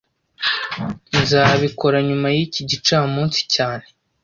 Nzabikora 1.21 1.97
nyuma 2.07 2.27
yiki 2.35 2.61
gicamunsi 2.69 3.39
cyane 3.53 3.85